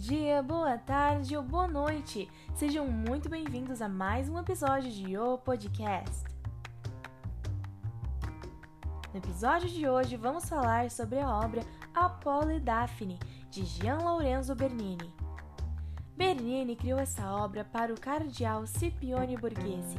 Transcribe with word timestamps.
dia, 0.00 0.42
boa 0.42 0.78
tarde 0.78 1.36
ou 1.36 1.42
boa 1.42 1.68
noite. 1.68 2.26
Sejam 2.54 2.86
muito 2.86 3.28
bem-vindos 3.28 3.82
a 3.82 3.88
mais 3.88 4.30
um 4.30 4.38
episódio 4.38 4.90
de 4.90 5.18
O 5.18 5.36
Podcast. 5.36 6.24
No 9.12 9.18
episódio 9.18 9.68
de 9.68 9.86
hoje 9.86 10.16
vamos 10.16 10.48
falar 10.48 10.90
sobre 10.90 11.18
a 11.18 11.28
obra 11.28 11.62
Apolo 11.94 12.50
e 12.50 12.58
Daphne, 12.58 13.18
de 13.50 13.62
Gian 13.66 13.98
Lorenzo 13.98 14.54
Bernini. 14.54 15.12
Bernini 16.16 16.76
criou 16.76 16.98
essa 16.98 17.30
obra 17.34 17.62
para 17.62 17.92
o 17.92 18.00
cardeal 18.00 18.66
Scipione 18.66 19.36
Borghese. 19.36 19.98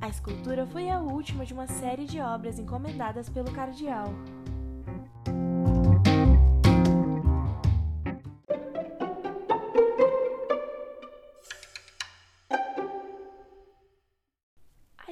A 0.00 0.08
escultura 0.08 0.64
foi 0.64 0.88
a 0.88 1.00
última 1.00 1.44
de 1.44 1.52
uma 1.52 1.66
série 1.66 2.04
de 2.04 2.20
obras 2.20 2.60
encomendadas 2.60 3.28
pelo 3.28 3.50
cardeal. 3.50 4.14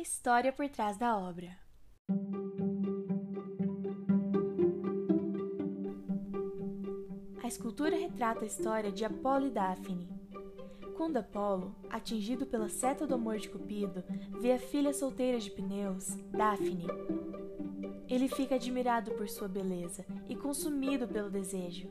História 0.03 0.53
por 0.53 0.69
trás 0.69 0.97
da 0.97 1.17
obra. 1.17 1.57
A 7.43 7.47
escultura 7.47 7.97
retrata 7.97 8.45
a 8.45 8.47
história 8.47 8.91
de 8.91 9.05
Apolo 9.05 9.47
e 9.47 9.51
Daphne. 9.51 10.11
Quando 10.97 11.19
Apolo, 11.19 11.77
atingido 11.89 12.45
pela 12.47 12.69
seta 12.69 13.07
do 13.07 13.15
amor 13.15 13.39
de 13.39 13.49
Cupido, 13.49 14.03
vê 14.41 14.53
a 14.53 14.59
filha 14.59 14.93
solteira 14.93 15.39
de 15.39 15.51
Pneus, 15.51 16.17
Daphne, 16.33 16.87
ele 18.09 18.29
fica 18.29 18.57
admirado 18.57 19.13
por 19.13 19.29
sua 19.29 19.49
beleza 19.49 20.05
e 20.29 20.35
consumido 20.35 21.07
pelo 21.07 21.31
desejo. 21.31 21.89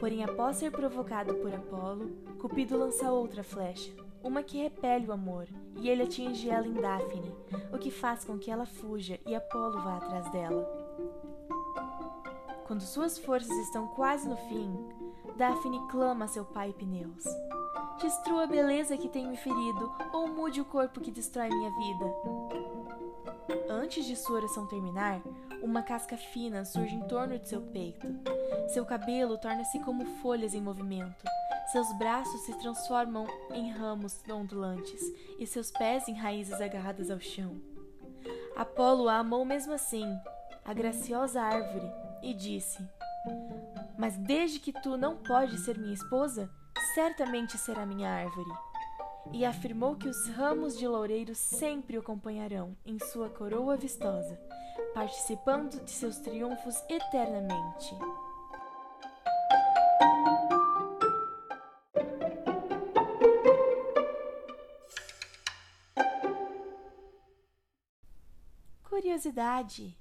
Porém, 0.00 0.24
após 0.24 0.56
ser 0.56 0.70
provocado 0.72 1.34
por 1.34 1.54
Apolo, 1.54 2.08
Cupido 2.38 2.76
lança 2.76 3.12
outra 3.12 3.44
flecha, 3.44 3.92
uma 4.24 4.42
que 4.42 4.62
repele 4.62 5.06
o 5.06 5.12
amor, 5.12 5.46
e 5.76 5.88
ele 5.88 6.02
atinge 6.02 6.48
ela 6.48 6.66
em 6.66 6.72
Daphne, 6.72 7.34
o 7.70 7.78
que 7.78 7.90
faz 7.90 8.24
com 8.24 8.38
que 8.38 8.50
ela 8.50 8.64
fuja 8.64 9.20
e 9.26 9.34
Apolo 9.34 9.82
vá 9.82 9.98
atrás 9.98 10.28
dela. 10.30 10.64
Quando 12.66 12.80
suas 12.80 13.18
forças 13.18 13.54
estão 13.58 13.86
quase 13.88 14.26
no 14.26 14.36
fim, 14.36 14.74
Daphne 15.36 15.78
clama 15.90 16.24
a 16.24 16.28
seu 16.28 16.44
pai 16.44 16.72
Pneus: 16.72 17.24
Destrua 18.00 18.44
a 18.44 18.46
beleza 18.46 18.96
que 18.96 19.08
tem 19.08 19.28
me 19.28 19.36
ferido, 19.36 19.92
ou 20.12 20.26
mude 20.26 20.62
o 20.62 20.64
corpo 20.64 21.00
que 21.00 21.10
destrói 21.10 21.50
minha 21.50 21.70
vida. 21.70 22.14
Antes 23.68 24.06
de 24.06 24.16
sua 24.16 24.36
oração 24.36 24.66
terminar, 24.66 25.20
uma 25.62 25.82
casca 25.82 26.16
fina 26.16 26.64
surge 26.64 26.94
em 26.94 27.06
torno 27.06 27.38
de 27.38 27.48
seu 27.48 27.60
peito. 27.60 28.06
Seu 28.68 28.86
cabelo 28.86 29.36
torna-se 29.36 29.78
como 29.80 30.06
folhas 30.22 30.54
em 30.54 30.62
movimento. 30.62 31.24
Seus 31.74 31.92
braços 31.94 32.42
se 32.42 32.56
transformam 32.60 33.26
em 33.50 33.68
ramos 33.68 34.22
ondulantes 34.30 35.02
e 35.40 35.44
seus 35.44 35.72
pés 35.72 36.06
em 36.06 36.14
raízes 36.14 36.60
agarradas 36.60 37.10
ao 37.10 37.18
chão. 37.18 37.60
Apolo 38.54 39.08
a 39.08 39.18
amou 39.18 39.44
mesmo 39.44 39.72
assim, 39.72 40.06
a 40.64 40.72
graciosa 40.72 41.42
árvore, 41.42 41.90
e 42.22 42.32
disse: 42.32 42.80
Mas 43.98 44.16
desde 44.16 44.60
que 44.60 44.72
tu 44.72 44.96
não 44.96 45.16
podes 45.16 45.64
ser 45.64 45.76
minha 45.76 45.94
esposa, 45.94 46.48
certamente 46.94 47.58
será 47.58 47.84
minha 47.84 48.08
árvore. 48.08 48.52
E 49.32 49.44
afirmou 49.44 49.96
que 49.96 50.06
os 50.06 50.28
ramos 50.28 50.78
de 50.78 50.86
loureiro 50.86 51.34
sempre 51.34 51.96
o 51.96 52.00
acompanharão 52.02 52.76
em 52.86 53.00
sua 53.00 53.28
coroa 53.28 53.76
vistosa, 53.76 54.40
participando 54.94 55.84
de 55.84 55.90
seus 55.90 56.18
triunfos 56.18 56.80
eternamente. 56.88 57.96
Curiosidade 69.04 69.94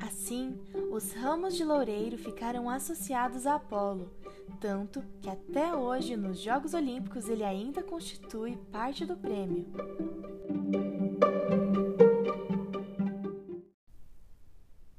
Assim, 0.00 0.58
os 0.90 1.12
ramos 1.12 1.54
de 1.54 1.62
loureiro 1.62 2.18
ficaram 2.18 2.68
associados 2.68 3.46
a 3.46 3.54
Apolo, 3.54 4.12
tanto 4.60 5.04
que 5.20 5.30
até 5.30 5.72
hoje 5.72 6.16
nos 6.16 6.40
Jogos 6.40 6.74
Olímpicos 6.74 7.28
ele 7.28 7.44
ainda 7.44 7.80
constitui 7.80 8.56
parte 8.72 9.06
do 9.06 9.16
prêmio. 9.16 9.66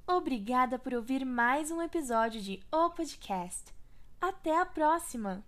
Obrigada 0.08 0.80
por 0.80 0.94
ouvir 0.94 1.26
mais 1.26 1.72
um 1.72 1.82
episódio 1.82 2.40
de 2.40 2.62
O 2.72 2.90
Podcast. 2.90 3.76
Até 4.22 4.58
a 4.58 4.66
próxima! 4.66 5.44